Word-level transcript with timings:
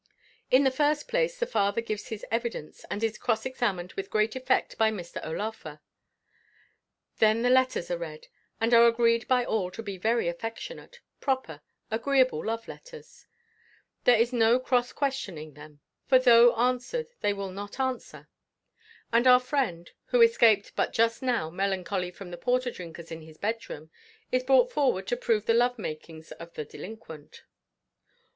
In 0.49 0.63
the 0.63 0.71
first 0.71 1.07
place 1.07 1.37
the 1.37 1.45
father 1.45 1.79
gives 1.79 2.07
his 2.07 2.25
evidence, 2.31 2.83
and 2.89 3.03
is 3.03 3.19
cross 3.19 3.45
examined 3.45 3.93
with 3.93 4.09
great 4.09 4.35
effect 4.35 4.75
by 4.75 4.89
Mr. 4.89 5.23
O'Laugher; 5.23 5.79
then 7.19 7.43
the 7.43 7.51
letters 7.51 7.91
are 7.91 7.99
read, 7.99 8.25
and 8.59 8.73
are 8.73 8.87
agreed 8.87 9.27
by 9.27 9.45
all 9.45 9.69
to 9.69 9.83
be 9.83 9.99
very 9.99 10.27
affectionate, 10.27 11.01
proper, 11.19 11.61
agreeable 11.91 12.43
love 12.43 12.67
letters; 12.67 13.27
there 14.05 14.17
is 14.19 14.33
no 14.33 14.59
cross 14.59 14.91
questioning 14.91 15.53
them, 15.53 15.81
for 16.07 16.17
though 16.17 16.55
answered, 16.55 17.09
they 17.19 17.31
will 17.31 17.51
not 17.51 17.79
answer; 17.79 18.27
and 19.13 19.27
our 19.27 19.39
friend, 19.39 19.91
who 20.05 20.21
escaped 20.23 20.75
but 20.75 20.93
just 20.93 21.21
now 21.21 21.51
melancholy 21.51 22.09
from 22.09 22.31
the 22.31 22.37
porter 22.39 22.71
drinkers 22.71 23.11
in 23.11 23.21
his 23.21 23.37
bed 23.37 23.69
room, 23.69 23.91
is 24.31 24.41
brought 24.41 24.71
forward 24.71 25.05
to 25.05 25.15
prove 25.15 25.45
the 25.45 25.53
love 25.53 25.77
makings 25.77 26.31
of 26.31 26.51
the 26.55 26.65
delinquent. 26.65 27.43